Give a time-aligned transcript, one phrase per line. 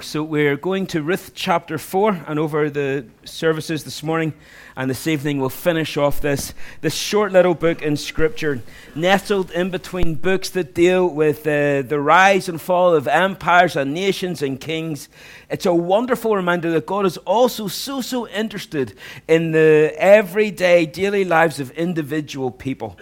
[0.00, 4.32] So we're going to Ruth chapter 4, and over the services this morning
[4.76, 8.62] and this evening, we'll finish off this, this short little book in Scripture,
[8.94, 13.92] nestled in between books that deal with uh, the rise and fall of empires and
[13.92, 15.08] nations and kings.
[15.50, 18.96] It's a wonderful reminder that God is also so, so interested
[19.28, 22.98] in the everyday, daily lives of individual people.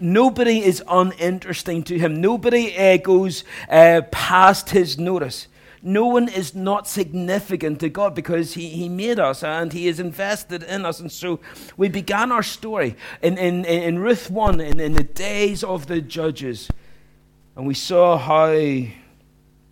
[0.00, 2.20] Nobody is uninteresting to him.
[2.20, 5.48] Nobody uh, goes uh, past his notice.
[5.82, 10.00] No one is not significant to God because he, he made us and He is
[10.00, 11.00] invested in us.
[11.00, 11.40] And so
[11.76, 16.00] we began our story in, in, in Ruth 1 in, in the days of the
[16.00, 16.68] judges.
[17.56, 18.84] And we saw how,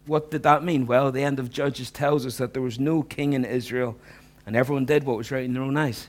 [0.07, 0.87] what did that mean?
[0.87, 3.97] Well, the end of Judges tells us that there was no king in Israel
[4.47, 6.09] and everyone did what was right in their own eyes.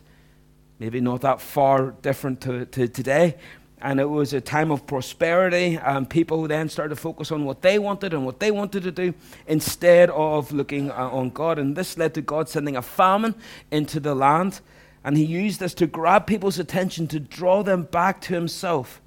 [0.80, 3.36] Maybe not that far different to, to today,
[3.82, 7.62] and it was a time of prosperity, and people then started to focus on what
[7.62, 9.14] they wanted and what they wanted to do
[9.46, 11.60] instead of looking uh, on God.
[11.60, 13.36] And this led to God sending a famine
[13.70, 14.62] into the land,
[15.04, 19.00] and He used this to grab people's attention to draw them back to Himself.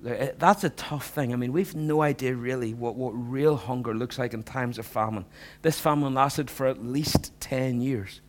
[0.00, 1.32] That's a tough thing.
[1.32, 4.86] I mean, we've no idea really what, what real hunger looks like in times of
[4.86, 5.26] famine.
[5.60, 8.20] This famine lasted for at least 10 years.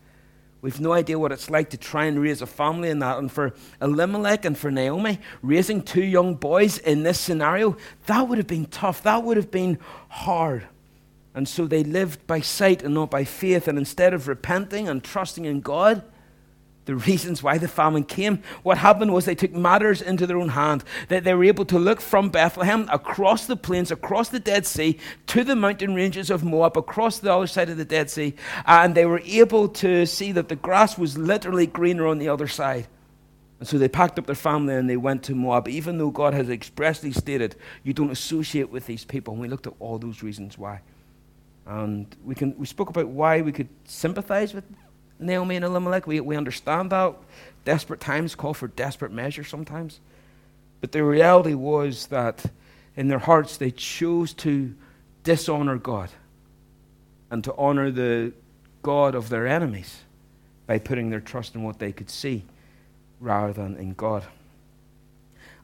[0.63, 3.17] We've no idea what it's like to try and raise a family in that.
[3.17, 8.37] And for Elimelech and for Naomi, raising two young boys in this scenario, that would
[8.37, 9.03] have been tough.
[9.03, 10.65] That would have been hard.
[11.35, 13.67] And so they lived by sight and not by faith.
[13.67, 16.01] And instead of repenting and trusting in God,
[16.85, 18.43] the reasons why the famine came.
[18.63, 20.83] What happened was they took matters into their own hand.
[21.07, 24.97] That they were able to look from Bethlehem across the plains, across the Dead Sea,
[25.27, 28.95] to the mountain ranges of Moab, across the other side of the Dead Sea, and
[28.95, 32.87] they were able to see that the grass was literally greener on the other side.
[33.59, 36.33] And so they packed up their family and they went to Moab, even though God
[36.33, 39.33] has expressly stated you don't associate with these people.
[39.33, 40.81] And we looked at all those reasons why.
[41.65, 44.65] And we, can, we spoke about why we could sympathize with
[45.23, 46.07] Naomi and Elimelech.
[46.07, 47.15] We, we understand that.
[47.65, 49.99] Desperate times call for desperate measures sometimes.
[50.81, 52.45] But the reality was that
[52.95, 54.75] in their hearts they chose to
[55.23, 56.09] dishonor God
[57.31, 58.33] and to honor the
[58.81, 60.01] God of their enemies
[60.67, 62.43] by putting their trust in what they could see
[63.19, 64.25] rather than in God.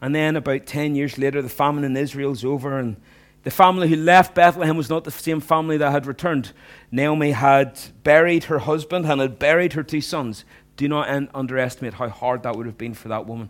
[0.01, 2.95] And then, about 10 years later, the famine in Israel is over, and
[3.43, 6.51] the family who left Bethlehem was not the same family that had returned.
[6.91, 10.43] Naomi had buried her husband and had buried her two sons.
[10.75, 13.49] Do not underestimate how hard that would have been for that woman.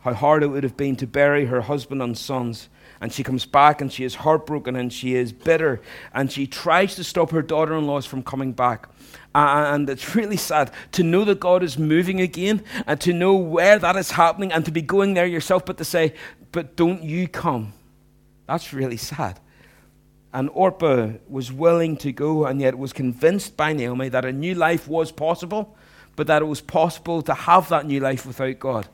[0.00, 2.70] How hard it would have been to bury her husband and sons.
[3.02, 5.80] And she comes back and she is heartbroken and she is bitter
[6.14, 8.88] and she tries to stop her daughter in laws from coming back.
[9.34, 13.78] And it's really sad to know that God is moving again and to know where
[13.78, 16.14] that is happening and to be going there yourself, but to say,
[16.50, 17.74] but don't you come
[18.50, 19.38] that's really sad.
[20.32, 24.56] And Orpah was willing to go and yet was convinced by Naomi that a new
[24.56, 25.76] life was possible,
[26.16, 28.88] but that it was possible to have that new life without God.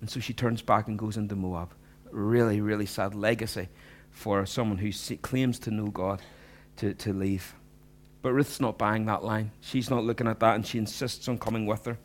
[0.00, 1.74] And so she turns back and goes into Moab.
[2.12, 3.68] Really, really sad legacy
[4.10, 6.22] for someone who claims to know God
[6.76, 7.54] to, to leave.
[8.22, 9.50] But Ruth's not buying that line.
[9.60, 11.98] She's not looking at that and she insists on coming with her.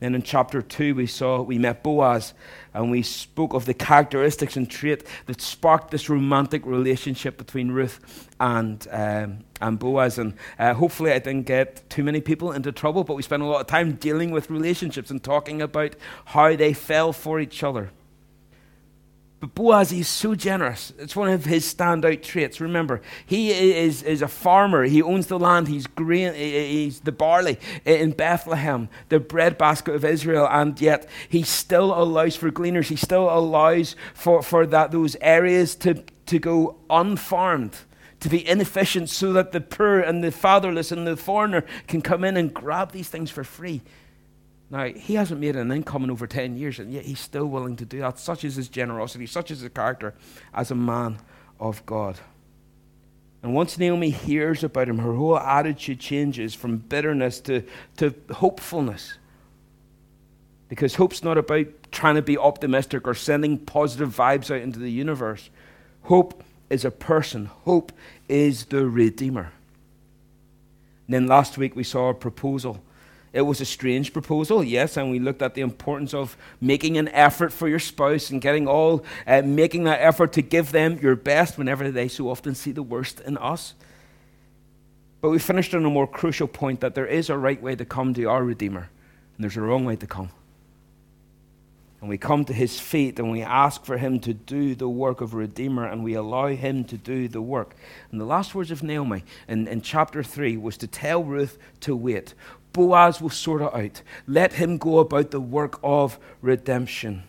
[0.00, 2.34] Then in chapter 2, we saw, we met Boaz,
[2.74, 8.28] and we spoke of the characteristics and trait that sparked this romantic relationship between Ruth
[8.40, 10.18] and, um, and Boaz.
[10.18, 13.46] And uh, hopefully, I didn't get too many people into trouble, but we spent a
[13.46, 15.94] lot of time dealing with relationships and talking about
[16.26, 17.90] how they fell for each other.
[19.44, 20.94] But Boaz, he's so generous.
[20.98, 22.62] It's one of his standout traits.
[22.62, 24.84] Remember, he is, is a farmer.
[24.84, 25.68] He owns the land.
[25.68, 31.92] He's grain, he's the barley in Bethlehem, the breadbasket of Israel, and yet he still
[31.92, 32.88] allows for gleaners.
[32.88, 37.76] He still allows for, for that, those areas to, to go unfarmed,
[38.20, 42.24] to be inefficient, so that the poor and the fatherless and the foreigner can come
[42.24, 43.82] in and grab these things for free.
[44.70, 47.76] Now, he hasn't made an income in over 10 years, and yet he's still willing
[47.76, 48.18] to do that.
[48.18, 50.14] Such is his generosity, such is his character
[50.52, 51.18] as a man
[51.60, 52.18] of God.
[53.42, 57.62] And once Naomi hears about him, her whole attitude changes from bitterness to,
[57.98, 59.18] to hopefulness.
[60.70, 64.90] Because hope's not about trying to be optimistic or sending positive vibes out into the
[64.90, 65.50] universe.
[66.04, 67.92] Hope is a person, hope
[68.28, 69.52] is the Redeemer.
[71.06, 72.82] And then last week we saw a proposal
[73.34, 77.08] it was a strange proposal, yes, and we looked at the importance of making an
[77.08, 81.16] effort for your spouse and getting all, uh, making that effort to give them your
[81.16, 83.74] best whenever they so often see the worst in us.
[85.20, 87.84] But we finished on a more crucial point that there is a right way to
[87.84, 88.88] come to our Redeemer,
[89.36, 90.30] and there's a wrong way to come.
[92.04, 95.22] And we come to his feet and we ask for him to do the work
[95.22, 97.74] of Redeemer and we allow him to do the work.
[98.12, 101.96] And the last words of Naomi in, in chapter 3 was to tell Ruth to
[101.96, 102.34] wait.
[102.74, 104.02] Boaz will sort it out.
[104.26, 107.22] Let him go about the work of redemption.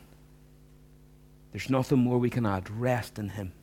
[1.54, 2.70] There's nothing more we can add.
[2.70, 3.54] Rest in him.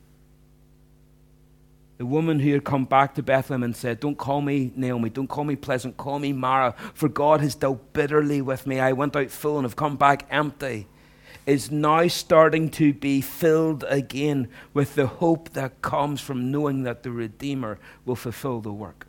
[1.99, 5.29] The woman who had come back to Bethlehem and said, Don't call me Naomi, don't
[5.29, 8.81] call me pleasant, call me Mara, for God has dealt bitterly with me.
[8.81, 10.87] I went out full and have come back empty
[11.47, 17.03] is now starting to be filled again with the hope that comes from knowing that
[17.03, 19.07] the Redeemer will fulfill the work.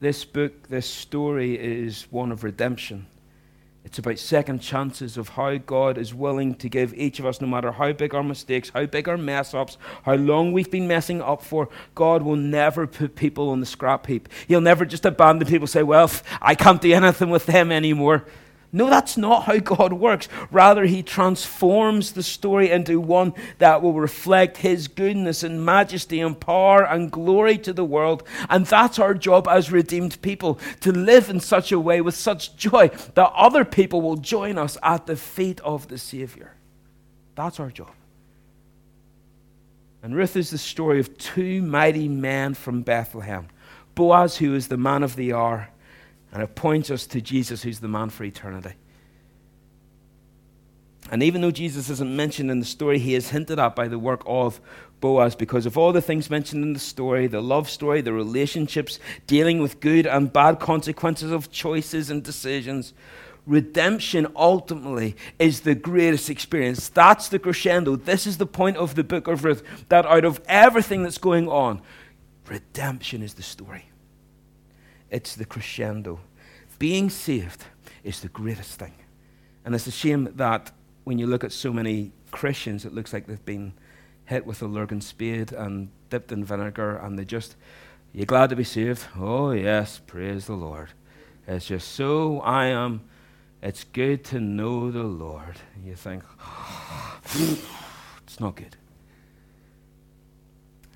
[0.00, 3.06] This book, this story is one of redemption.
[3.84, 7.46] It's about second chances of how God is willing to give each of us, no
[7.46, 11.22] matter how big our mistakes, how big our mess ups, how long we've been messing
[11.22, 11.68] up for.
[11.94, 14.28] God will never put people on the scrap heap.
[14.46, 16.10] He'll never just abandon people, say, Well,
[16.42, 18.26] I can't do anything with them anymore.
[18.70, 20.28] No, that's not how God works.
[20.50, 26.38] Rather, He transforms the story into one that will reflect His goodness and majesty and
[26.38, 28.24] power and glory to the world.
[28.50, 32.56] And that's our job as redeemed people to live in such a way with such
[32.56, 36.54] joy that other people will join us at the feet of the Savior.
[37.36, 37.92] That's our job.
[40.02, 43.48] And Ruth is the story of two mighty men from Bethlehem
[43.94, 45.70] Boaz, who is the man of the hour
[46.32, 48.74] and it points us to Jesus, who's the man for eternity.
[51.10, 53.98] And even though Jesus isn't mentioned in the story, he is hinted at by the
[53.98, 54.60] work of
[55.00, 58.98] Boaz because of all the things mentioned in the story the love story, the relationships,
[59.26, 62.92] dealing with good and bad consequences of choices and decisions.
[63.46, 66.90] Redemption ultimately is the greatest experience.
[66.90, 67.96] That's the crescendo.
[67.96, 71.48] This is the point of the book of Ruth that out of everything that's going
[71.48, 71.80] on,
[72.46, 73.86] redemption is the story
[75.10, 76.20] it's the crescendo.
[76.78, 77.64] Being saved
[78.04, 78.94] is the greatest thing.
[79.64, 80.72] And it's a shame that
[81.04, 83.72] when you look at so many Christians, it looks like they've been
[84.26, 87.56] hit with a Lurgan spade and dipped in vinegar, and they just,
[88.12, 89.06] you glad to be saved?
[89.18, 90.90] Oh, yes, praise the Lord.
[91.46, 93.00] It's just so I am.
[93.62, 95.56] It's good to know the Lord.
[95.82, 96.22] You think,
[98.22, 98.76] it's not good.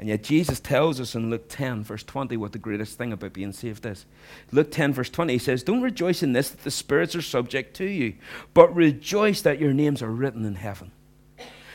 [0.02, 3.32] And yet Jesus tells us in Luke 10, verse 20, what the greatest thing about
[3.32, 4.04] being saved is.
[4.50, 7.76] Luke 10, verse 20, he says, Don't rejoice in this that the spirits are subject
[7.76, 8.14] to you,
[8.52, 10.90] but rejoice that your names are written in heaven.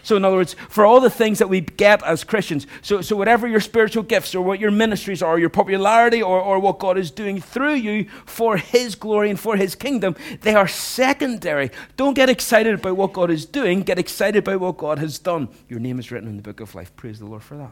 [0.04, 3.16] So, in other words, for all the things that we get as Christians, so, so
[3.16, 6.98] whatever your spiritual gifts or what your ministries are, your popularity or, or what God
[6.98, 11.72] is doing through you for His glory and for His kingdom, they are secondary.
[11.96, 15.48] Don't get excited about what God is doing, get excited about what God has done.
[15.70, 16.94] Your name is written in the book of life.
[16.98, 17.72] Praise the Lord for that.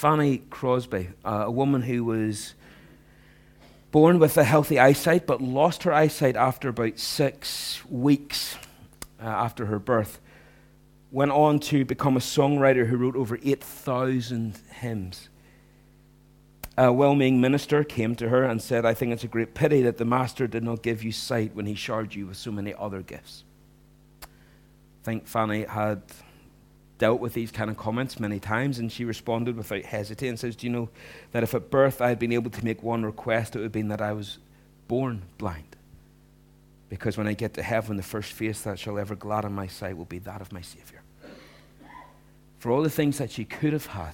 [0.00, 2.54] Fanny Crosby, uh, a woman who was
[3.90, 8.56] born with a healthy eyesight but lost her eyesight after about six weeks
[9.22, 10.18] uh, after her birth,
[11.10, 15.28] went on to become a songwriter who wrote over 8,000 hymns.
[16.78, 19.82] A well meaning minister came to her and said, I think it's a great pity
[19.82, 22.72] that the Master did not give you sight when he charged you with so many
[22.72, 23.44] other gifts.
[24.22, 24.28] I
[25.02, 26.00] think Fanny had
[27.00, 30.54] dealt with these kind of comments many times, and she responded without hesitating and says,
[30.54, 30.90] Do you know
[31.32, 33.72] that if at birth I had been able to make one request, it would have
[33.72, 34.38] been that I was
[34.86, 35.76] born blind?
[36.90, 39.96] Because when I get to heaven, the first face that shall ever gladden my sight
[39.96, 41.02] will be that of my Savior.
[42.58, 44.12] For all the things that she could have had,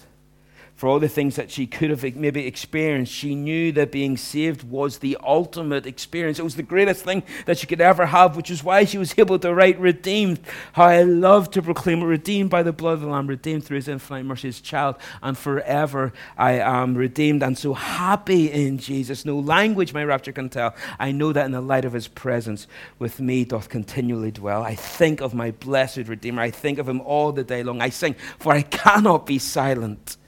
[0.76, 3.12] for all the things that she could have maybe experienced.
[3.12, 6.38] She knew that being saved was the ultimate experience.
[6.38, 9.18] It was the greatest thing that she could ever have, which is why she was
[9.18, 10.38] able to write redeemed.
[10.75, 13.88] How I love to proclaim redeemed by the blood of the Lamb, redeemed through his
[13.88, 19.25] infinite mercy, his child, and forever I am redeemed and so happy in Jesus.
[19.25, 20.75] No language my rapture can tell.
[20.99, 22.66] I know that in the light of his presence
[22.99, 24.62] with me doth continually dwell.
[24.62, 26.42] I think of my blessed Redeemer.
[26.42, 27.80] I think of him all the day long.
[27.80, 30.18] I sing, for I cannot be silent.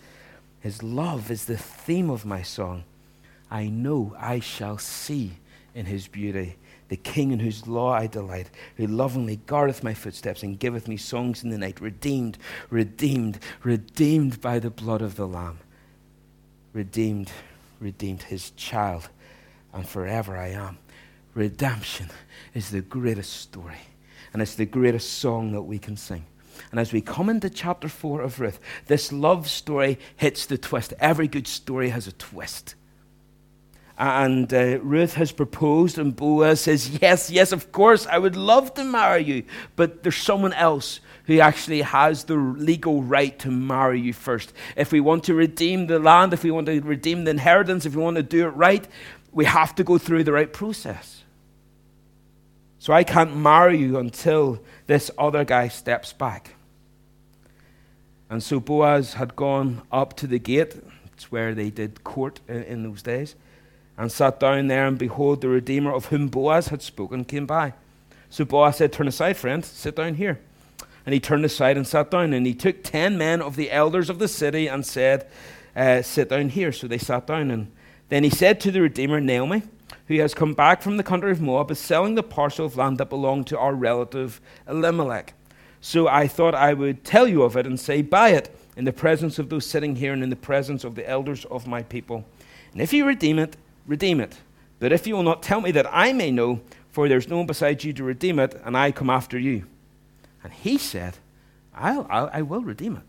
[0.60, 2.84] His love is the theme of my song.
[3.50, 5.38] I know I shall see
[5.74, 6.56] in his beauty
[6.88, 10.96] the King in whose law I delight, who lovingly guardeth my footsteps and giveth me
[10.96, 12.38] songs in the night, redeemed,
[12.70, 15.58] redeemed, redeemed by the blood of the Lamb.
[16.72, 17.30] Redeemed,
[17.78, 19.08] redeemed, his child,
[19.72, 20.78] and forever I am.
[21.34, 22.08] Redemption
[22.54, 23.80] is the greatest story,
[24.32, 26.24] and it's the greatest song that we can sing.
[26.70, 30.92] And as we come into chapter 4 of Ruth, this love story hits the twist.
[31.00, 32.74] Every good story has a twist.
[33.96, 38.74] And uh, Ruth has proposed, and Boaz says, Yes, yes, of course, I would love
[38.74, 39.44] to marry you.
[39.74, 44.52] But there's someone else who actually has the legal right to marry you first.
[44.76, 47.96] If we want to redeem the land, if we want to redeem the inheritance, if
[47.96, 48.86] we want to do it right,
[49.32, 51.24] we have to go through the right process.
[52.78, 56.54] So I can't marry you until this other guy steps back.
[58.30, 60.76] And so Boaz had gone up to the gate,
[61.12, 63.34] it's where they did court in, in those days,
[63.96, 67.72] and sat down there, and behold, the Redeemer of whom Boaz had spoken came by.
[68.30, 70.38] So Boaz said, Turn aside, friend, sit down here.
[71.06, 72.32] And he turned aside and sat down.
[72.32, 75.26] And he took ten men of the elders of the city and said,
[75.74, 76.70] uh, Sit down here.
[76.70, 77.50] So they sat down.
[77.50, 77.72] And
[78.08, 79.62] then he said to the Redeemer, Naomi,
[80.06, 82.98] who has come back from the country of Moab, is selling the parcel of land
[82.98, 85.32] that belonged to our relative Elimelech.
[85.80, 88.92] So I thought I would tell you of it and say, Buy it in the
[88.92, 92.24] presence of those sitting here and in the presence of the elders of my people.
[92.72, 93.56] And if you redeem it,
[93.86, 94.38] redeem it.
[94.78, 97.46] But if you will not tell me that I may know, for there's no one
[97.46, 99.64] beside you to redeem it, and I come after you.
[100.42, 101.16] And he said,
[101.74, 103.02] I'll, I'll I will redeem it.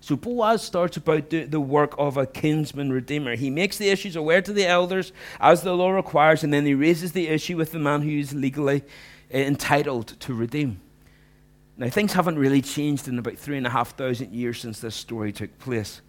[0.00, 3.36] So Boaz starts about the, the work of a kinsman redeemer.
[3.36, 6.74] He makes the issues aware to the elders as the law requires, and then he
[6.74, 8.82] raises the issue with the man who is legally
[9.32, 10.80] uh, entitled to redeem.
[11.76, 14.94] Now, things haven't really changed in about three and a half thousand years since this
[14.94, 16.00] story took place.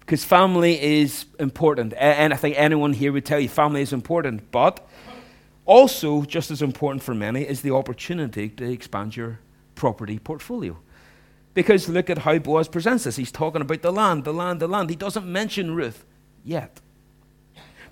[0.00, 1.94] Because family is important.
[1.94, 4.50] And I think anyone here would tell you family is important.
[4.50, 4.86] But
[5.66, 9.40] also, just as important for many, is the opportunity to expand your
[9.74, 10.76] property portfolio.
[11.54, 13.16] Because look at how Boaz presents this.
[13.16, 14.90] He's talking about the land, the land, the land.
[14.90, 16.04] He doesn't mention Ruth
[16.44, 16.80] yet.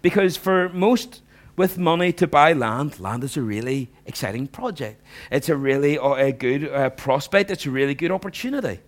[0.02, 1.22] Because for most
[1.56, 5.02] with money to buy land, land is a really exciting project.
[5.30, 7.50] It's a really uh, a good uh, prospect.
[7.50, 8.80] It's a really good opportunity.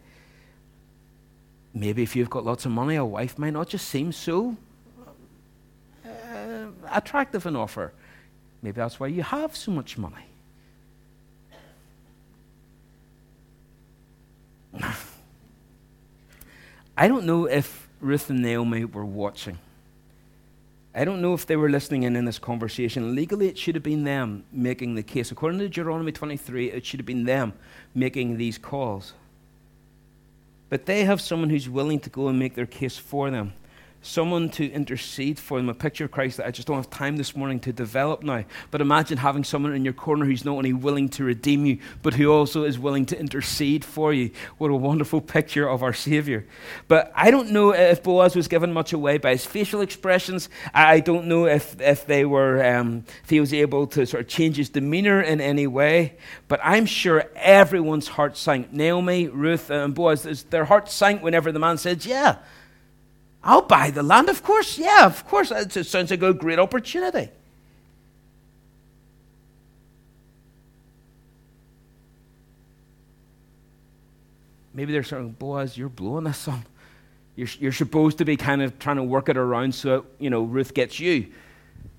[1.75, 4.57] Maybe if you've got lots of money, a wife might not just seem so
[6.07, 7.93] uh, attractive an offer.
[8.63, 10.25] Maybe that's why you have so much money.
[16.97, 19.59] I don't know if Ruth and Naomi were watching.
[20.95, 23.17] I don't know if they were listening in in this conversation.
[23.17, 25.33] Legally, it should have been them making the case.
[25.33, 27.53] According to Deuteronomy 23, it should have been them
[27.95, 29.13] making these calls.
[30.69, 33.55] But they have someone who's willing to go and make their case for them
[34.05, 37.17] someone to intercede for them, a picture of Christ that I just don't have time
[37.17, 38.45] this morning to develop now.
[38.71, 42.15] But imagine having someone in your corner who's not only willing to redeem you, but
[42.15, 44.31] who also is willing to intercede for you.
[44.59, 46.47] What a wonderful picture of our Savior.
[46.87, 50.49] But I don't know if Boaz was given much away by his facial expressions.
[50.75, 54.29] I don't know if, if they were um, if he was able to sort of
[54.29, 56.17] change his demeanor in any way.
[56.47, 58.73] But I'm sure everyone's heart sank.
[58.73, 62.37] Naomi, Ruth, and Boaz, their heart sank whenever the man said, Yeah.
[63.45, 64.79] I'll buy the land, of course.
[64.79, 65.53] Yeah, of course.
[65.53, 67.29] Uh, it sounds like a great opportunity.
[74.73, 76.65] Maybe they're saying, Boaz, you're blowing this on.
[77.37, 80.43] You're, you're supposed to be kind of trying to work it around so, you know,
[80.43, 81.27] Ruth gets you.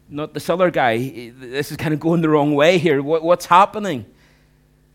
[0.09, 1.31] Not this other guy.
[1.37, 3.01] This is kind of going the wrong way here.
[3.01, 4.05] What, what's happening?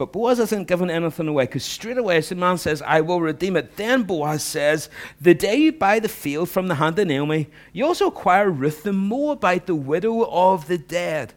[0.00, 3.20] But Boaz hasn't given anything away because straight away, as the man says, I will
[3.20, 3.76] redeem it.
[3.76, 4.88] Then Boaz says,
[5.20, 8.82] The day you buy the field from the hand of Naomi, you also acquire Ruth
[8.82, 11.34] the Moabite, the widow of the dead,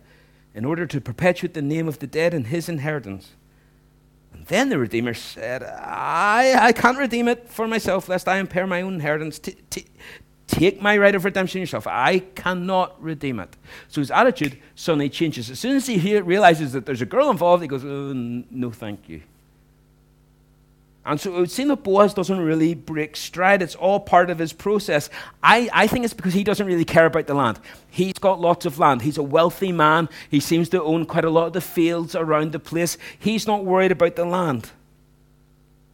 [0.55, 3.31] in order to perpetuate the name of the dead in his inheritance.
[4.31, 8.65] And then the Redeemer said, I, I can't redeem it for myself, lest I impair
[8.65, 9.39] my own inheritance.
[9.39, 9.87] T- t-
[10.47, 11.87] Take my right of redemption yourself.
[11.87, 13.55] I cannot redeem it.
[13.87, 15.49] So his attitude suddenly changes.
[15.49, 19.07] As soon as he realizes that there's a girl involved, he goes, oh, No, thank
[19.07, 19.21] you.
[21.05, 23.61] And so it would seem that Boaz doesn't really break stride.
[23.61, 25.09] It's all part of his process.
[25.41, 27.59] I, I think it's because he doesn't really care about the land.
[27.89, 29.01] He's got lots of land.
[29.01, 30.07] He's a wealthy man.
[30.29, 32.97] He seems to own quite a lot of the fields around the place.
[33.19, 34.71] He's not worried about the land.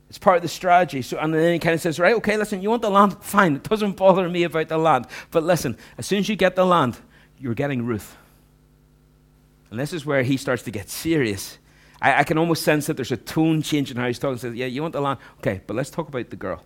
[0.10, 1.04] It's part of the strategy.
[1.04, 3.18] So, and then he kind of says, right, okay, listen, you want the land?
[3.22, 3.58] Fine.
[3.58, 5.06] It doesn't bother me about the land.
[5.30, 6.98] But listen, as soon as you get the land,
[7.40, 8.18] you're getting Ruth.
[9.70, 11.60] And this is where he starts to get serious.
[12.02, 14.38] I, I can almost sense that there's a tone change in how he's talking.
[14.38, 15.20] He says, yeah, you want the land?
[15.40, 16.64] Okay, but let's talk about the girl.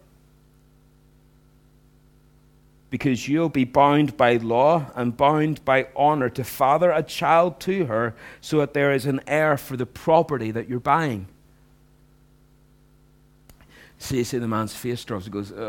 [2.89, 7.85] Because you'll be bound by law and bound by honor to father a child to
[7.85, 11.27] her so that there is an heir for the property that you're buying.
[14.03, 15.23] See, see the man's face drops.
[15.23, 15.61] He goes, uh,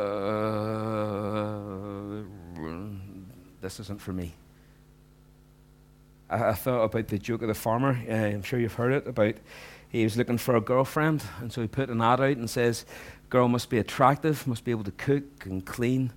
[3.60, 4.34] This isn't for me.
[6.28, 7.96] I, I, thought about the joke of the farmer.
[8.10, 9.36] Uh, I'm sure you've heard it about
[9.88, 12.84] he was looking for a girlfriend, and so he put an ad out and says,
[13.30, 16.12] Girl must be attractive, must be able to cook and clean,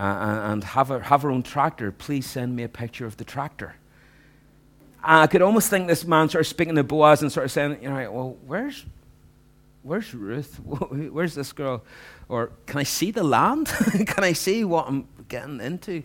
[0.00, 1.92] uh, and have her, have her own tractor.
[1.92, 3.76] Please send me a picture of the tractor.
[5.00, 7.78] I could almost think this man sort of speaking to Boaz and sort of saying,
[7.80, 8.84] you know, well, where's
[9.82, 10.60] where's Ruth?
[10.60, 11.82] Where's this girl?
[12.28, 13.66] Or can I see the land?
[14.06, 16.04] can I see what I'm getting into?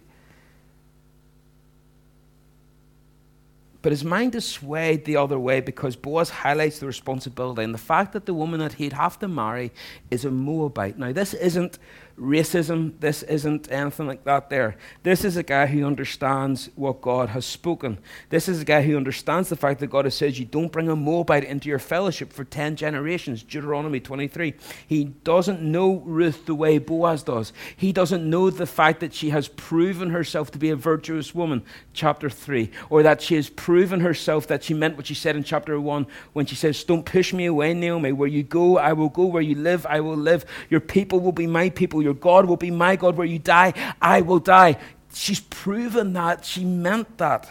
[3.81, 7.79] But his mind is swayed the other way because Boaz highlights the responsibility and the
[7.79, 9.71] fact that the woman that he'd have to marry
[10.11, 10.97] is a Moabite.
[10.97, 11.79] Now, this isn't
[12.19, 12.93] racism.
[12.99, 14.75] This isn't anything like that there.
[15.03, 17.99] This is a guy who understands what God has spoken.
[18.29, 20.89] This is a guy who understands the fact that God has said you don't bring
[20.89, 24.55] a Moabite into your fellowship for 10 generations, Deuteronomy 23.
[24.87, 27.53] He doesn't know Ruth the way Boaz does.
[27.75, 31.63] He doesn't know the fact that she has proven herself to be a virtuous woman,
[31.93, 35.43] chapter 3, or that she has proven herself that she meant what she said in
[35.43, 38.11] chapter 1 when she says, Don't push me away, Naomi.
[38.11, 39.25] Where you go, I will go.
[39.25, 40.45] Where you live, I will live.
[40.69, 43.17] Your people will be my people your God will be my God.
[43.17, 44.77] Where you die, I will die.
[45.13, 46.45] She's proven that.
[46.45, 47.49] She meant that.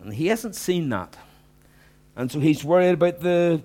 [0.00, 1.18] And he hasn't seen that.
[2.16, 3.62] And so he's worried about the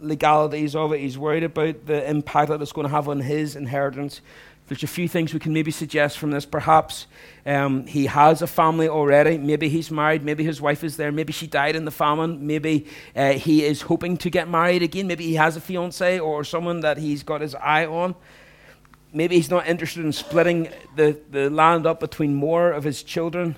[0.00, 1.00] legalities of it.
[1.00, 4.20] He's worried about the impact that it's going to have on his inheritance.
[4.70, 6.46] There's a few things we can maybe suggest from this.
[6.46, 7.08] Perhaps
[7.44, 9.36] um, he has a family already.
[9.36, 10.22] Maybe he's married.
[10.22, 11.10] Maybe his wife is there.
[11.10, 12.46] Maybe she died in the famine.
[12.46, 12.86] Maybe
[13.16, 15.08] uh, he is hoping to get married again.
[15.08, 18.14] Maybe he has a fiance or someone that he's got his eye on.
[19.12, 23.56] Maybe he's not interested in splitting the, the land up between more of his children.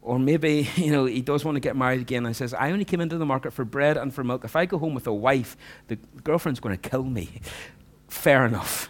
[0.00, 2.84] Or maybe, you know, he does want to get married again and says, I only
[2.84, 4.44] came into the market for bread and for milk.
[4.44, 5.56] If I go home with a wife,
[5.86, 5.94] the
[6.24, 7.40] girlfriend's going to kill me.
[8.08, 8.88] Fair enough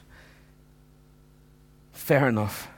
[2.02, 2.68] fair enough.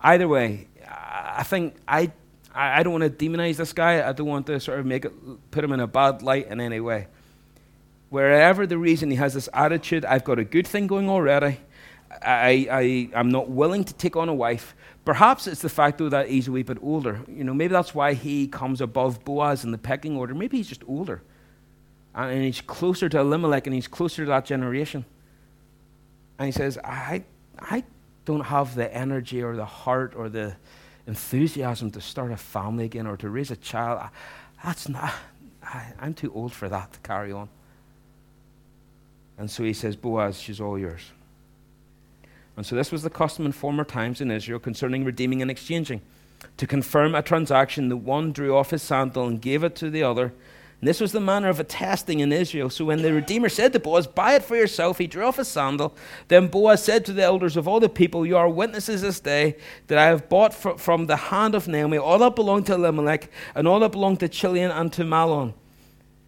[0.00, 2.12] Either way, I think I,
[2.54, 4.06] I don't want to demonize this guy.
[4.06, 5.12] I don't want to sort of make it,
[5.50, 7.06] put him in a bad light in any way.
[8.10, 11.58] Wherever the reason he has this attitude, I've got a good thing going already.
[12.22, 14.74] I, I, I'm not willing to take on a wife.
[15.04, 17.20] Perhaps it's the fact, though, that he's a wee bit older.
[17.28, 20.34] You know, maybe that's why he comes above Boaz in the pecking order.
[20.34, 21.22] Maybe he's just older.
[22.14, 25.04] And he's closer to Elimelech and he's closer to that generation.
[26.38, 27.22] And he says, I,
[27.60, 27.84] I
[28.24, 30.56] don't have the energy or the heart or the
[31.06, 34.08] enthusiasm to start a family again or to raise a child,
[34.64, 35.12] that's not,
[35.62, 37.48] I, I'm too old for that to carry on.
[39.38, 41.12] And so he says, Boaz, she's all yours.
[42.56, 46.02] And so this was the custom in former times in Israel concerning redeeming and exchanging.
[46.58, 50.02] To confirm a transaction, the one drew off his sandal and gave it to the
[50.02, 50.32] other
[50.80, 52.70] and this was the manner of a testing in Israel.
[52.70, 55.48] So when the Redeemer said to Boaz, Buy it for yourself, he drew off his
[55.48, 55.94] sandal.
[56.28, 59.56] Then Boaz said to the elders of all the people, You are witnesses this day
[59.88, 63.30] that I have bought fr- from the hand of Naomi all that belonged to Elimelech
[63.54, 65.52] and all that belonged to Chilion and to Mahlon.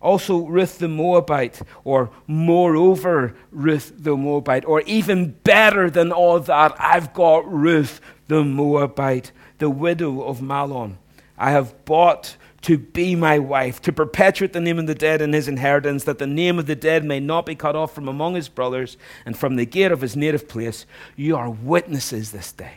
[0.02, 6.74] Also, Ruth the Moabite, or moreover, Ruth the Moabite, or even better than all that,
[6.78, 10.96] I've got Ruth the Moabite, the widow of Mahlon.
[11.38, 15.32] I have bought to be my wife, to perpetuate the name of the dead in
[15.32, 18.34] his inheritance, that the name of the dead may not be cut off from among
[18.34, 18.96] his brothers
[19.26, 20.86] and from the gate of his native place.
[21.16, 22.74] You are witnesses this day.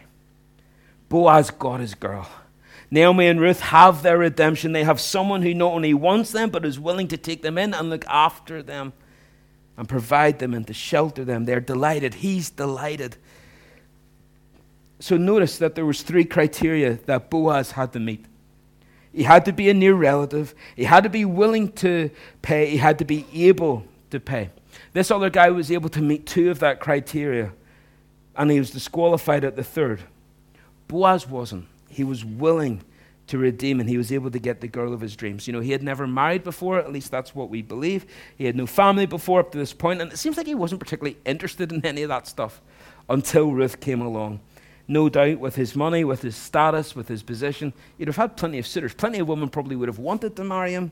[1.08, 2.28] Boaz got his girl.
[2.90, 4.72] Naomi and Ruth have their redemption.
[4.72, 7.74] They have someone who not only wants them, but is willing to take them in
[7.74, 8.94] and look after them
[9.78, 11.46] and provide them and to shelter them.
[11.46, 12.16] They're delighted.
[12.16, 13.18] He's delighted.
[15.00, 18.26] So notice that there was three criteria that Boaz had to meet.
[19.16, 20.54] He had to be a near relative.
[20.76, 22.10] He had to be willing to
[22.42, 22.70] pay.
[22.70, 24.50] He had to be able to pay.
[24.92, 27.54] This other guy was able to meet two of that criteria,
[28.36, 30.02] and he was disqualified at the third.
[30.90, 31.66] Boaz wasn't.
[31.90, 32.84] He was willing
[33.28, 35.48] to redeem, and he was able to get the girl of his dreams.
[35.48, 38.06] You know, he had never married before, at least that's what we believe.
[38.38, 40.82] He had no family before up to this point, and it seems like he wasn't
[40.82, 42.62] particularly interested in any of that stuff
[43.08, 44.42] until Ruth came along
[44.88, 48.60] no doubt, with his money, with his status, with his position, he'd have had plenty
[48.60, 48.94] of suitors.
[48.94, 50.92] Plenty of women probably would have wanted to marry him.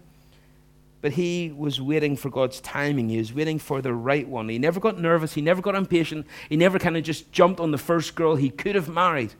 [1.01, 3.09] But he was waiting for God's timing.
[3.09, 4.47] He was waiting for the right one.
[4.49, 5.33] He never got nervous.
[5.33, 6.25] He never got impatient.
[6.49, 9.33] He never kind of just jumped on the first girl he could have married.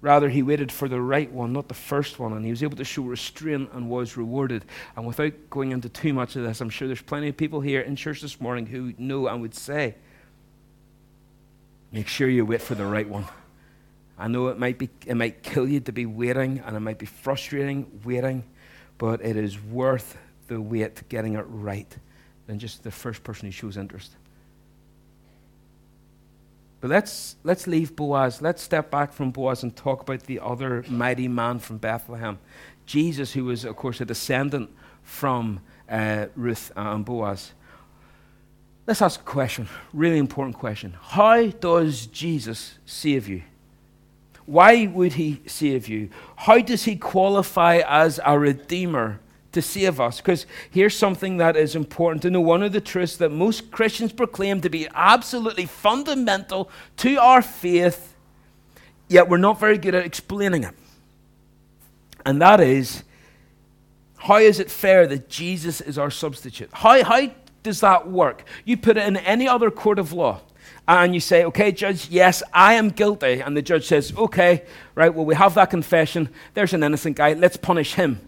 [0.00, 2.76] Rather, he waited for the right one, not the first one, and he was able
[2.76, 4.64] to show restraint and was rewarded.
[4.96, 7.82] And without going into too much of this, I'm sure there's plenty of people here
[7.82, 9.96] in church this morning who know and would say,
[11.92, 13.26] make sure you wait for the right one.
[14.20, 16.98] I know it might, be, it might kill you to be waiting, and it might
[16.98, 18.44] be frustrating waiting,
[18.98, 21.96] but it is worth the wait getting it right
[22.46, 24.12] than just the first person who shows interest.
[26.82, 28.42] But let's, let's leave Boaz.
[28.42, 32.38] Let's step back from Boaz and talk about the other mighty man from Bethlehem.
[32.84, 34.70] Jesus, who was, of course, a descendant
[35.02, 37.52] from uh, Ruth and Boaz.
[38.86, 40.96] Let's ask a question, really important question.
[41.00, 43.42] How does Jesus save you?
[44.50, 46.10] Why would he save you?
[46.34, 49.20] How does he qualify as a redeemer
[49.52, 50.16] to save us?
[50.16, 52.40] Because here's something that is important to know.
[52.40, 58.16] One of the truths that most Christians proclaim to be absolutely fundamental to our faith,
[59.06, 60.74] yet we're not very good at explaining it.
[62.26, 63.04] And that is
[64.18, 66.70] how is it fair that Jesus is our substitute?
[66.72, 67.30] How, how
[67.62, 68.42] does that work?
[68.64, 70.40] You put it in any other court of law
[70.98, 73.40] and you say, okay, judge, yes, I am guilty.
[73.40, 74.64] And the judge says, okay,
[74.96, 76.28] right, well, we have that confession.
[76.54, 77.34] There's an innocent guy.
[77.34, 78.20] Let's punish him.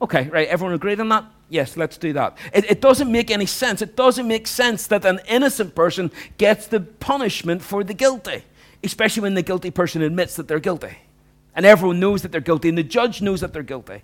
[0.00, 1.26] Okay, right, everyone agreed on that?
[1.50, 2.38] Yes, let's do that.
[2.52, 3.82] It, it, doesn't make any sense.
[3.82, 8.44] It doesn't make sense that an innocent person gets the punishment for the guilty,
[8.82, 10.96] especially when the guilty person admits that they're guilty.
[11.54, 14.02] And everyone knows that they're guilty, and the judge knows that they're guilty.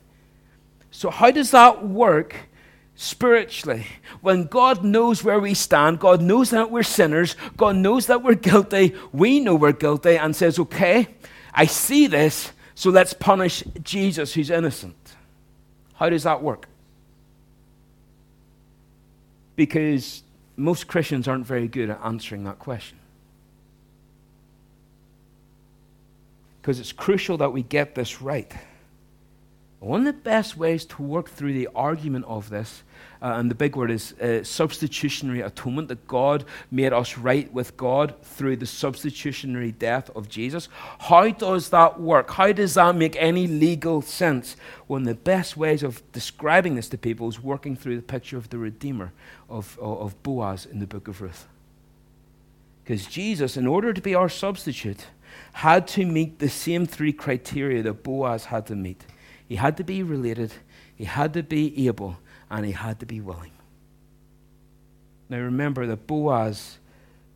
[0.90, 2.34] So, how does that work
[2.96, 3.86] spiritually?
[4.20, 8.34] When God knows where we stand, God knows that we're sinners, God knows that we're
[8.34, 11.08] guilty, we know we're guilty, and says, Okay,
[11.52, 14.96] I see this, so let's punish Jesus who's innocent.
[15.94, 16.68] How does that work?
[19.56, 20.22] Because
[20.56, 22.98] most Christians aren't very good at answering that question.
[26.60, 28.52] Because it's crucial that we get this right.
[29.84, 32.82] One of the best ways to work through the argument of this,
[33.20, 37.76] uh, and the big word is uh, substitutionary atonement, that God made us right with
[37.76, 40.70] God through the substitutionary death of Jesus.
[41.00, 42.30] How does that work?
[42.30, 44.56] How does that make any legal sense?
[44.86, 48.38] One of the best ways of describing this to people is working through the picture
[48.38, 49.12] of the Redeemer
[49.50, 51.46] of, of Boaz in the book of Ruth.
[52.82, 55.08] Because Jesus, in order to be our substitute,
[55.52, 59.04] had to meet the same three criteria that Boaz had to meet.
[59.48, 60.52] He had to be related,
[60.94, 62.18] he had to be able,
[62.50, 63.52] and he had to be willing.
[65.28, 66.78] Now remember that Boaz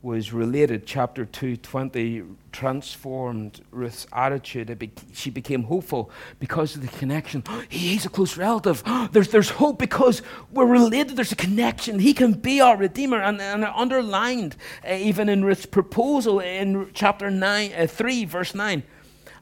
[0.00, 4.90] was related, chapter 220, transformed Ruth's attitude.
[5.12, 7.42] She became hopeful because of the connection.
[7.68, 8.82] He's a close relative.
[9.12, 11.16] There's, there's hope because we're related.
[11.16, 11.98] There's a connection.
[11.98, 13.20] He can be our Redeemer.
[13.20, 14.56] And, and underlined
[14.88, 18.84] uh, even in Ruth's proposal in chapter nine, uh, 3, verse 9.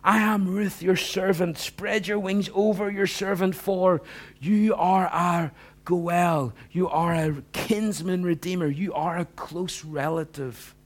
[0.06, 1.58] I am Ruth, your servant.
[1.58, 4.02] Spread your wings over your servant, for
[4.40, 5.50] you are our
[5.84, 6.52] Goel.
[6.70, 8.68] You are a kinsman redeemer.
[8.68, 10.76] You are a close relative.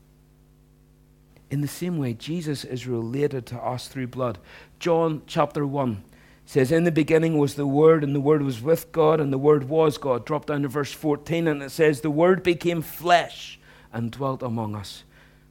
[1.51, 4.39] In the same way, Jesus is related to us through blood.
[4.79, 6.03] John chapter 1
[6.47, 9.37] says, In the beginning was the Word, and the Word was with God, and the
[9.37, 10.25] Word was God.
[10.25, 13.61] Drop down to verse 14, and it says, The Word became flesh
[13.93, 15.05] and dwelt among us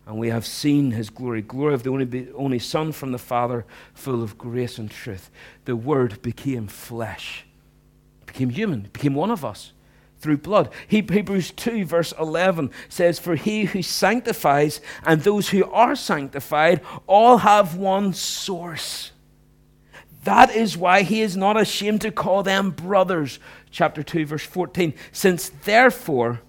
[0.09, 3.63] and we have seen his glory, glory of the only, only Son from the Father,
[3.93, 5.29] full of grace and truth.
[5.65, 7.45] The Word became flesh,
[8.25, 9.71] became human, became one of us
[10.17, 10.71] through blood.
[10.87, 17.37] Hebrews 2, verse 11 says, For he who sanctifies and those who are sanctified all
[17.37, 19.11] have one source.
[20.23, 23.37] That is why he is not ashamed to call them brothers.
[23.69, 24.95] Chapter 2, verse 14.
[25.11, 26.41] Since therefore,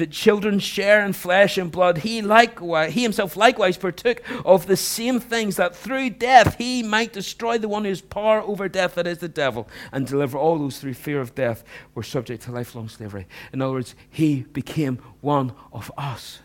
[0.00, 4.76] that children share in flesh and blood, he likewise he himself likewise partook of the
[4.76, 9.06] same things that through death he might destroy the one whose power over death that
[9.06, 11.62] is the devil, and deliver all those through fear of death
[11.94, 13.26] were subject to lifelong slavery.
[13.52, 16.40] In other words, he became one of us.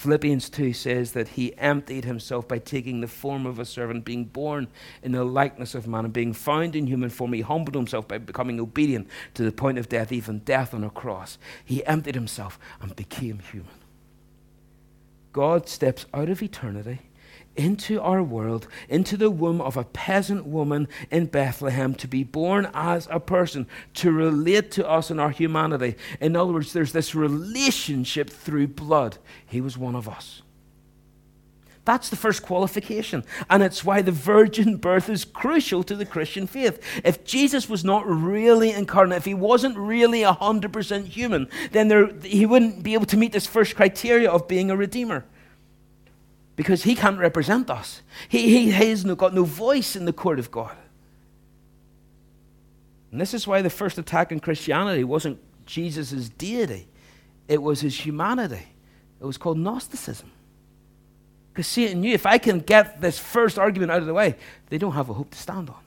[0.00, 4.24] Philippians 2 says that he emptied himself by taking the form of a servant, being
[4.24, 4.66] born
[5.02, 7.34] in the likeness of man, and being found in human form.
[7.34, 10.88] He humbled himself by becoming obedient to the point of death, even death on a
[10.88, 11.36] cross.
[11.62, 13.68] He emptied himself and became human.
[15.34, 17.00] God steps out of eternity
[17.60, 22.70] into our world, into the womb of a peasant woman in Bethlehem, to be born
[22.72, 25.94] as a person, to relate to us in our humanity.
[26.20, 29.18] In other words, there's this relationship through blood.
[29.44, 30.40] He was one of us.
[31.84, 33.24] That's the first qualification.
[33.50, 36.82] And it's why the virgin birth is crucial to the Christian faith.
[37.04, 42.46] If Jesus was not really incarnate, if he wasn't really 100% human, then there, he
[42.46, 45.26] wouldn't be able to meet this first criteria of being a redeemer
[46.60, 48.02] because he can't represent us.
[48.28, 50.76] He, he has no, got no voice in the court of God.
[53.10, 56.86] And this is why the first attack on Christianity wasn't Jesus' deity,
[57.48, 58.66] it was his humanity.
[59.22, 60.30] It was called Gnosticism.
[61.50, 64.36] Because Satan knew if I can get this first argument out of the way,
[64.68, 65.80] they don't have a hope to stand on.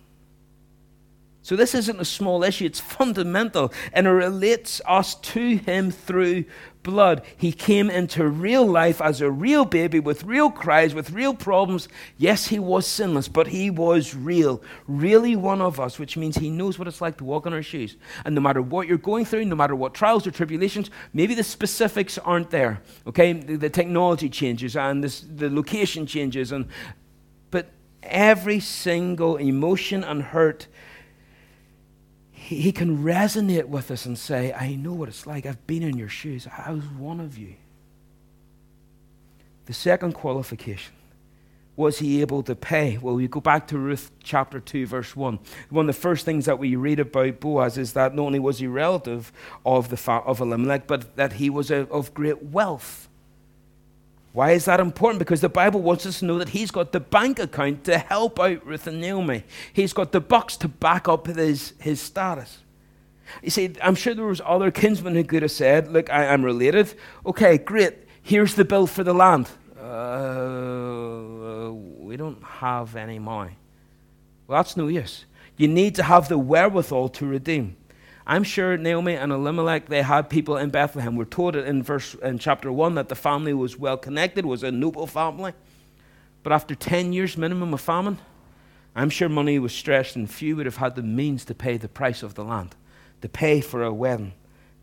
[1.43, 6.45] So this isn't a small issue, it's fundamental and it relates us to him through
[6.83, 7.21] blood.
[7.35, 11.89] He came into real life as a real baby with real cries, with real problems.
[12.17, 16.49] Yes, he was sinless, but he was real, really one of us, which means he
[16.49, 17.97] knows what it's like to walk in our shoes.
[18.23, 21.43] And no matter what you're going through, no matter what trials or tribulations, maybe the
[21.43, 23.33] specifics aren't there, okay?
[23.33, 26.67] The, the technology changes and this, the location changes, and
[27.51, 27.69] but
[28.01, 30.67] every single emotion and hurt
[32.61, 35.45] he, can resonate with us and say, I know what it's like.
[35.45, 36.47] I've been in your shoes.
[36.47, 37.55] I was one of you.
[39.65, 40.93] The second qualification
[41.75, 42.97] was he able to pay?
[43.01, 45.39] Well, we go back to Ruth chapter 2, verse 1.
[45.69, 48.59] One of the first things that we read about Boaz is that not only was
[48.59, 49.31] he relative
[49.65, 53.09] of, the fa- of Elimelech, but that he was a, of great wealth.
[54.33, 55.19] Why is that important?
[55.19, 58.39] Because the Bible wants us to know that he's got the bank account to help
[58.39, 59.43] out Ruth and Naomi.
[59.71, 62.57] He's got the bucks to back up his, his status.
[63.43, 66.43] You see, I'm sure there was other kinsmen who could have said, look, I, am
[66.43, 66.93] related.
[67.25, 67.95] Okay, great.
[68.23, 69.49] Here's the bill for the land.
[69.79, 73.57] Uh, we don't have any money.
[74.47, 75.25] Well, that's no use.
[75.57, 77.77] You need to have the wherewithal to redeem.
[78.25, 81.15] I'm sure Naomi and Elimelech, they had people in Bethlehem.
[81.15, 84.63] We're told it in verse in chapter 1 that the family was well connected, was
[84.63, 85.53] a noble family.
[86.41, 88.19] But after 10 years minimum of famine,
[88.95, 91.89] I'm sure money was stretched and few would have had the means to pay the
[91.89, 92.75] price of the land,
[93.21, 94.33] to pay for a wedding,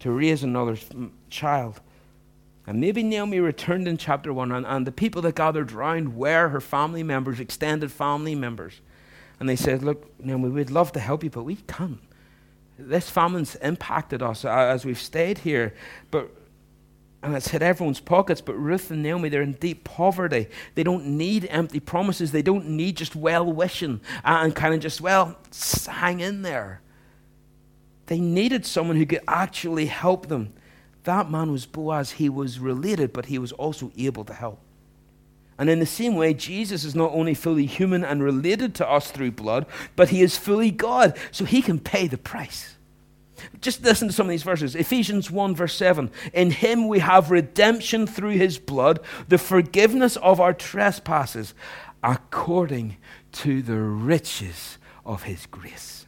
[0.01, 0.77] to raise another
[1.31, 1.81] child.
[2.67, 6.49] And maybe Naomi returned in chapter 1, and, and the people that gathered round were
[6.49, 8.81] her family members, extended family members.
[9.39, 12.01] And they said, Look, Naomi, we'd love to help you, but we can't.
[12.89, 15.75] This famine's impacted us as we've stayed here,
[16.11, 16.31] but
[17.23, 18.41] and it's hit everyone's pockets.
[18.41, 20.49] But Ruth and Naomi, they're in deep poverty.
[20.75, 22.33] They don't need empty promises.
[22.33, 25.37] They don't need just well wishing uh, and kind of just, well,
[25.87, 26.81] hang in there.
[28.07, 30.53] They needed someone who could actually help them.
[31.05, 32.13] That man was Boaz.
[32.13, 34.61] He was related, but he was also able to help.
[35.61, 39.11] And in the same way, Jesus is not only fully human and related to us
[39.11, 42.77] through blood, but he is fully God, so he can pay the price.
[43.61, 44.75] Just listen to some of these verses.
[44.75, 46.11] Ephesians 1, verse 7.
[46.33, 51.53] In him we have redemption through his blood, the forgiveness of our trespasses,
[52.03, 52.97] according
[53.33, 56.00] to the riches of his grace.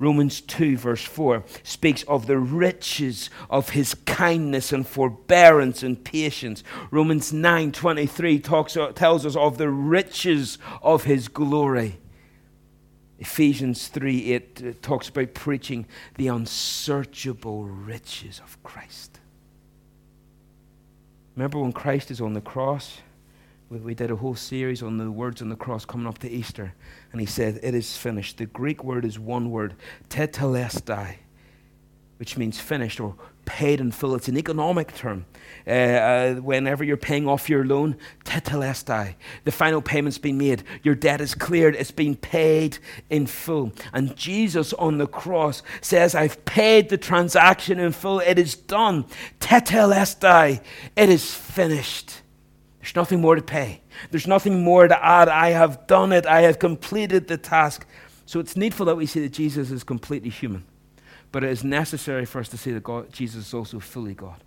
[0.00, 6.64] Romans 2, verse 4, speaks of the riches of his kindness and forbearance and patience.
[6.90, 11.98] Romans 9, 23 talks, tells us of the riches of his glory.
[13.18, 15.86] Ephesians 3, it uh, talks about preaching
[16.16, 19.20] the unsearchable riches of Christ.
[21.36, 23.02] Remember when Christ is on the cross?
[23.70, 26.28] We, we did a whole series on the words on the cross coming up to
[26.28, 26.74] Easter.
[27.12, 28.38] And he said, It is finished.
[28.38, 29.74] The Greek word is one word,
[30.08, 31.14] tetelestai,
[32.18, 34.16] which means finished or paid in full.
[34.16, 35.24] It's an economic term.
[35.66, 40.64] Uh, uh, whenever you're paying off your loan, tetelestai, the final payment's been made.
[40.82, 41.76] Your debt is cleared.
[41.76, 42.78] It's been paid
[43.08, 43.72] in full.
[43.92, 48.18] And Jesus on the cross says, I've paid the transaction in full.
[48.18, 49.04] It is done.
[49.38, 50.60] Tetelestai.
[50.96, 52.22] It is finished.
[52.80, 53.82] There's nothing more to pay.
[54.10, 55.28] There's nothing more to add.
[55.28, 56.26] I have done it.
[56.26, 57.86] I have completed the task.
[58.26, 60.64] So it's needful that we see that Jesus is completely human.
[61.32, 64.42] But it is necessary for us to see that God, Jesus is also fully God.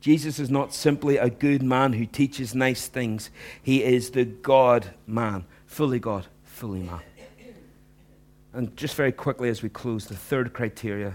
[0.00, 3.30] Jesus is not simply a good man who teaches nice things.
[3.62, 7.00] He is the God man, fully God, fully man.
[8.52, 11.14] And just very quickly as we close, the third criteria,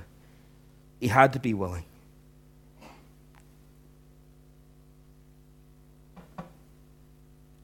[1.00, 1.86] he had to be willing.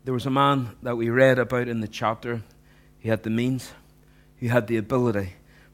[0.03, 2.41] There was a man that we read about in the chapter.
[2.97, 3.71] He had the means,
[4.35, 5.33] he had the ability,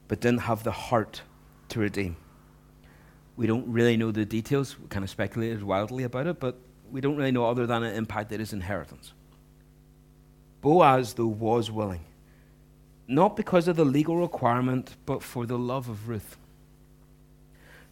[0.09, 1.21] but didn't have the heart
[1.69, 2.17] to redeem.
[3.37, 4.77] We don't really know the details.
[4.77, 6.57] We kind of speculated wildly about it, but
[6.91, 9.13] we don't really know other than it impacted his inheritance.
[10.59, 12.03] Boaz, though, was willing,
[13.07, 16.37] not because of the legal requirement, but for the love of Ruth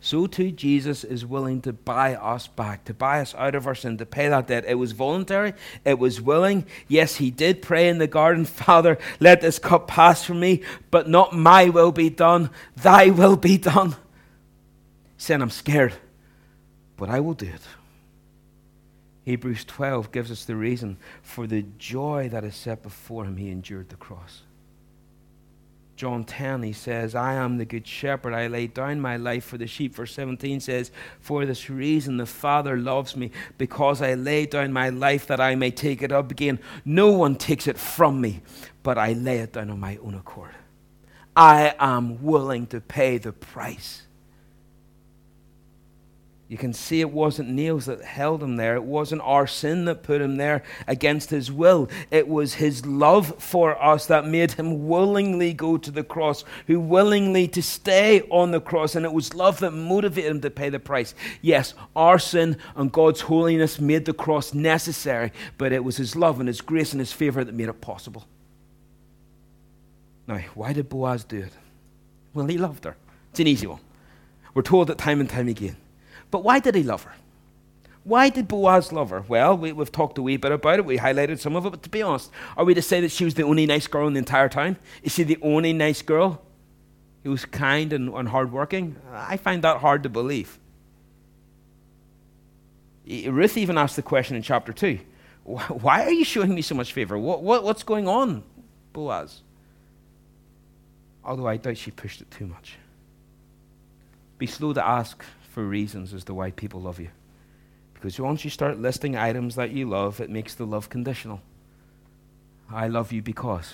[0.06, 3.74] so too Jesus is willing to buy us back, to buy us out of our
[3.74, 4.64] sin, to pay that debt.
[4.68, 6.68] It was voluntary, it was willing.
[6.88, 11.10] Yes, he did pray in the garden, Father, let this cup pass from me, but
[11.10, 13.96] not my will be done, thy will be done.
[15.18, 15.96] Saying, I'm scared,
[16.98, 17.62] but I will do it.
[19.24, 23.50] Hebrews 12 gives us the reason for the joy that is set before him, he
[23.50, 24.44] endured the cross.
[25.96, 28.34] John 10, he says, I am the good shepherd.
[28.34, 29.96] I lay down my life for the sheep.
[29.96, 34.90] Verse 17 says, For this reason the Father loves me, because I lay down my
[34.90, 36.60] life that I may take it up again.
[36.84, 38.42] No one takes it from me,
[38.84, 40.56] but I lay it down on my own accord.
[41.36, 44.04] I am willing to pay the price.
[46.48, 48.76] You can see it wasn't nails that held him there.
[48.76, 51.90] It wasn't our sin that put him there against his will.
[52.12, 56.80] It was his love for us that made him willingly go to the cross, who
[56.80, 58.94] willingly to stay on the cross.
[58.94, 61.16] And it was love that motivated him to pay the price.
[61.42, 66.40] Yes, our sin and God's holiness made the cross necessary, but it was his love
[66.40, 68.28] and his grace and his favor that made it possible.
[70.28, 71.54] Now, why did Boaz do it?
[72.36, 72.96] Well, he loved her.
[73.32, 73.80] It's an easy one.
[74.54, 75.78] We're told it time and time again.
[76.32, 77.14] But why did he love her?
[78.06, 79.22] Why did Boaz love her?
[79.28, 80.86] Well, we, have talked a wee bit about it.
[80.86, 83.26] We highlighted some of it, but to be honest, are we to say that she
[83.26, 84.78] was the only nice girl in the entire town?
[85.02, 86.40] Is she the only nice girl
[87.24, 88.96] who was kind and, and hardworking?
[89.12, 90.60] I find that hard to believe.
[93.08, 95.00] Ruth even asked the question in chapter 2
[95.44, 97.18] Why are you showing me so much favor?
[97.18, 98.44] What, what, what's going on,
[98.94, 99.42] Boaz?
[101.24, 102.78] Although I doubt she pushed it too much.
[104.38, 105.24] Be slow to ask
[105.56, 107.08] for reasons as to why people love you.
[107.94, 111.40] Because once you start listing items that you love, it makes the love conditional.
[112.70, 113.74] I love you because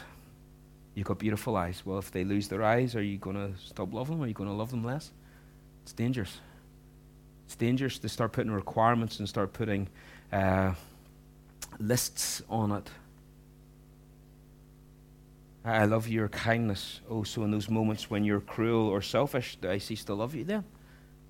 [0.94, 1.82] you've got beautiful eyes.
[1.84, 4.24] Well, if they lose their eyes, are you going to stop loving them?
[4.24, 5.10] Are you going to love them less?
[5.82, 6.38] It's dangerous.
[7.48, 9.88] It's dangerous to start putting requirements and start putting
[10.32, 10.76] uh,
[11.80, 12.92] lists on it.
[15.66, 17.02] I love your kindness.
[17.10, 20.36] Oh, so in those moments when you're cruel or selfish, do I cease to love
[20.36, 20.64] you then?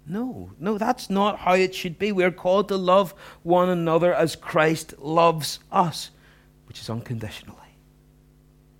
[0.07, 2.11] No, no, that's not how it should be.
[2.11, 6.09] We're called to love one another as Christ loves us,
[6.67, 7.57] which is unconditionally.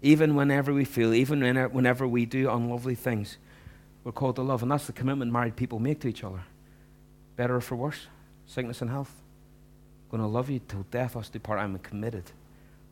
[0.02, 3.38] Even whenever we feel, even whenever we do unlovely things,
[4.04, 4.64] we're called to love.
[4.64, 6.44] And that's the commitment married people make to each other
[7.38, 8.08] better or for worse,
[8.46, 9.14] sickness and health.
[10.06, 11.60] I'm going to love you till death us depart.
[11.60, 12.32] I'm committed.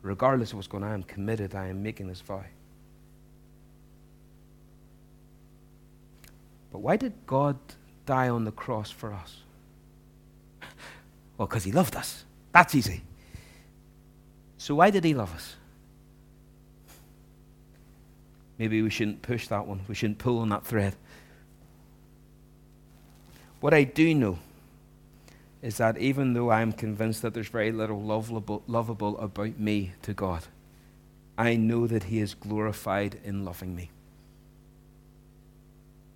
[0.01, 1.55] Regardless of what's going on, I'm committed.
[1.55, 2.43] I am making this vow.
[6.71, 7.57] But why did God
[8.09, 9.37] die on the cross for us?
[11.37, 12.25] Well, because He loved us.
[12.51, 13.03] That's easy.
[14.57, 15.55] So, why did He love us?
[18.57, 19.81] Maybe we shouldn't push that one.
[19.87, 20.95] We shouldn't pull on that thread.
[23.59, 24.39] What I do know
[25.61, 30.15] is that even though I'm convinced that there's very little lovable, lovable about me to
[30.15, 30.45] God,
[31.37, 33.91] I know that He is glorified in loving me.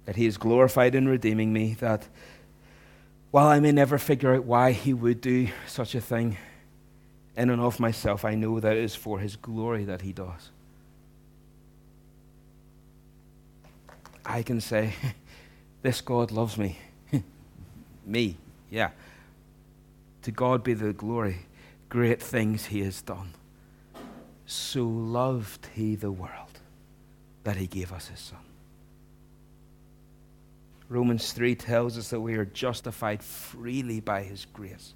[0.05, 1.75] That He is glorified in redeeming me.
[1.79, 2.07] That
[3.31, 6.37] while I may never figure out why He would do such a thing
[7.35, 10.51] in and of myself, I know that it is for His glory that He does.
[14.25, 14.93] I can say,
[15.81, 16.77] This God loves me
[18.05, 18.37] me.
[18.69, 18.91] Yeah.
[20.23, 21.39] To God be the glory.
[21.89, 23.33] Great things he has done.
[24.45, 26.59] So loved he the world
[27.43, 28.39] that he gave us his son.
[30.93, 34.93] Romans 3 tells us that we are justified freely by his grace.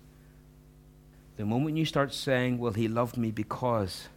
[1.38, 4.08] The moment you start saying, Well, he loved me because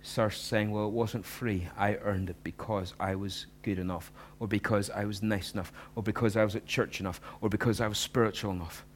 [0.00, 1.68] starts saying, well, it wasn't free.
[1.76, 6.02] I earned it because I was good enough, or because I was nice enough, or
[6.02, 8.86] because I was at church enough, or because I was spiritual enough.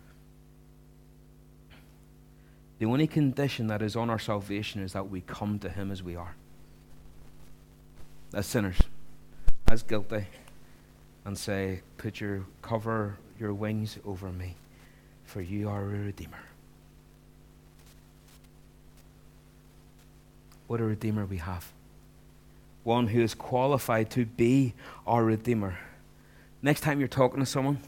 [2.78, 6.02] The only condition that is on our salvation is that we come to Him as
[6.02, 6.36] we are,
[8.32, 8.80] as sinners,
[9.68, 10.26] as guilty,
[11.24, 14.54] and say, Put your cover your wings over me,
[15.24, 16.38] for you are a Redeemer.
[20.66, 21.70] What a Redeemer we have.
[22.84, 24.74] One who is qualified to be
[25.06, 25.78] our Redeemer.
[26.62, 27.80] Next time you're talking to someone,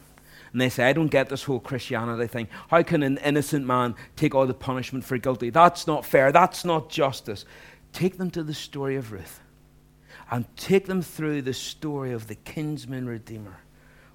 [0.51, 2.47] and they say, I don't get this whole Christianity thing.
[2.69, 5.49] How can an innocent man take all the punishment for guilty?
[5.49, 6.31] That's not fair.
[6.31, 7.45] That's not justice.
[7.93, 9.41] Take them to the story of Ruth
[10.29, 13.57] and take them through the story of the kinsman redeemer.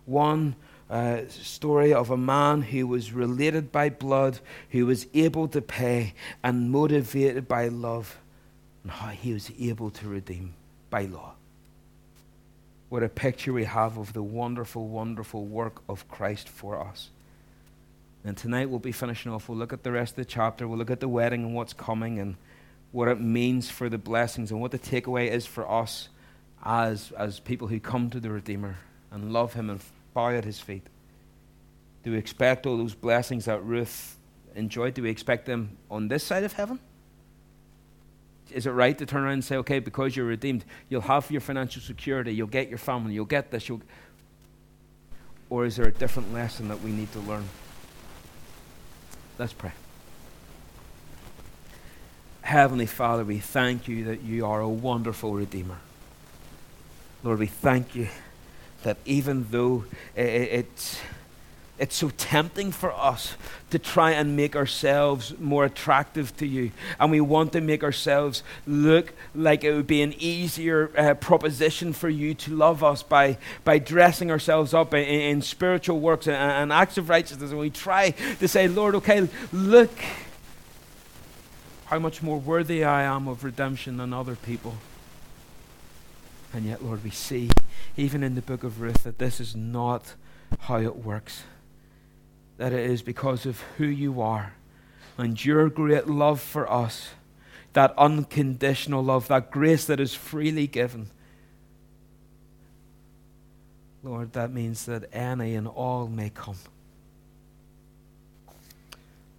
[0.04, 0.56] One
[0.90, 6.14] uh, story of a man who was related by blood, who was able to pay,
[6.42, 8.18] and motivated by love
[8.82, 10.54] and how he was able to redeem
[10.90, 11.32] by law.
[12.88, 17.08] What a picture we have of the wonderful, wonderful work of Christ for us.
[18.24, 19.48] And tonight we'll be finishing off.
[19.48, 20.68] We'll look at the rest of the chapter.
[20.68, 22.36] We'll look at the wedding and what's coming and
[22.92, 26.08] what it means for the blessings and what the takeaway is for us
[26.64, 28.76] as, as people who come to the Redeemer
[29.10, 29.80] and love him and
[30.14, 30.86] bow at his feet.
[32.04, 34.16] Do we expect all those blessings that Ruth
[34.54, 34.94] enjoyed?
[34.94, 36.78] Do we expect them on this side of heaven?
[38.54, 41.40] is it right to turn around and say, okay, because you're redeemed, you'll have your
[41.40, 43.82] financial security, you'll get your family, you'll get this, you'll.
[45.50, 47.44] Or is there a different lesson that we need to learn?
[49.38, 49.72] Let's pray.
[52.42, 55.78] Heavenly Father, we thank you that you are a wonderful Redeemer.
[57.22, 58.08] Lord, we thank you
[58.82, 59.84] that even though
[60.16, 61.00] it's
[61.78, 63.34] it's so tempting for us
[63.70, 66.70] to try and make ourselves more attractive to you.
[67.00, 71.92] And we want to make ourselves look like it would be an easier uh, proposition
[71.92, 76.36] for you to love us by, by dressing ourselves up in, in spiritual works and,
[76.36, 77.50] and acts of righteousness.
[77.50, 79.90] And we try to say, Lord, okay, look
[81.92, 84.76] how much more worthy I am of redemption than other people.
[86.54, 87.50] And yet, Lord, we see,
[87.98, 90.14] even in the book of Ruth, that this is not
[90.60, 91.42] how it works
[92.56, 94.54] that it is because of who you are
[95.18, 97.10] and your great love for us,
[97.74, 101.10] that unconditional love, that grace that is freely given.
[104.02, 106.56] Lord, that means that any and all may come.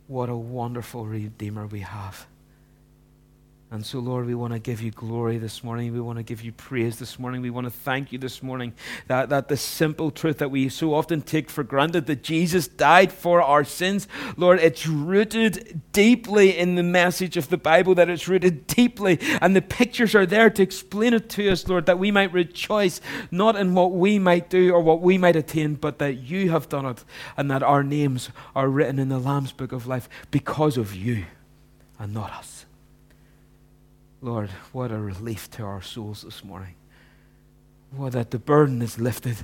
[0.05, 2.27] What a wonderful Redeemer we have.
[3.73, 5.91] And so, Lord, we want to give you glory this morning.
[5.91, 7.41] We want to give you praise this morning.
[7.41, 8.75] We want to thank you this morning
[9.07, 13.11] that, that the simple truth that we so often take for granted that Jesus died
[13.11, 14.07] for our sins,
[14.37, 19.17] Lord, it's rooted deeply in the message of the Bible, that it's rooted deeply.
[19.41, 23.01] And the pictures are there to explain it to us, Lord, that we might rejoice
[23.31, 26.69] not in what we might do or what we might attain, but that you have
[26.69, 27.03] done it
[27.37, 31.25] and that our names are written in the Lamb's book of life because of you
[31.97, 32.62] and not us.
[34.23, 36.75] Lord, what a relief to our souls this morning.
[37.91, 39.35] What that the burden is lifted.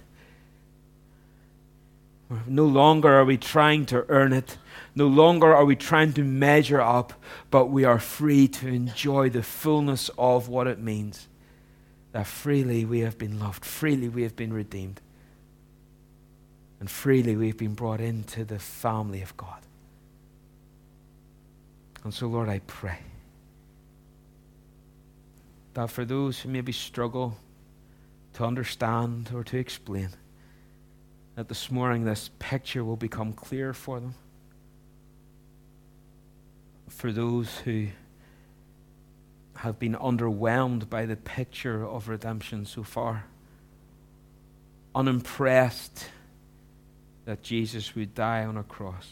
[2.47, 4.57] No longer are we trying to earn it.
[4.95, 7.11] No longer are we trying to measure up,
[7.51, 11.27] but we are free to enjoy the fullness of what it means.
[12.13, 15.01] That freely we have been loved, freely we have been redeemed,
[16.79, 19.61] and freely we've been brought into the family of God.
[22.05, 22.99] And so, Lord, I pray
[25.79, 27.37] that for those who maybe struggle
[28.33, 30.09] to understand or to explain,
[31.35, 34.13] that this morning this picture will become clear for them.
[36.89, 37.87] For those who
[39.55, 43.23] have been underwhelmed by the picture of redemption so far,
[44.93, 46.09] unimpressed
[47.23, 49.07] that Jesus would die on a cross.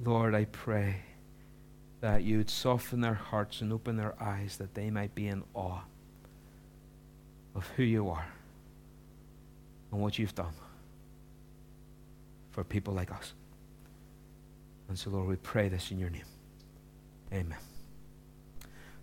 [0.00, 1.07] Lord, I pray
[2.00, 5.42] that you would soften their hearts and open their eyes that they might be in
[5.54, 5.80] awe
[7.54, 8.26] of who you are
[9.90, 10.52] and what you've done
[12.52, 13.32] for people like us.
[14.88, 16.22] And so, Lord, we pray this in your name.
[17.32, 17.58] Amen.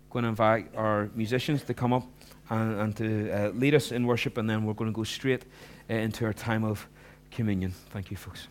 [0.10, 2.08] Going to invite our musicians to come up
[2.50, 5.44] and, and to uh, lead us in worship, and then we're going to go straight
[5.90, 6.88] uh, into our time of
[7.30, 7.74] communion.
[7.92, 8.48] Thank you, folks.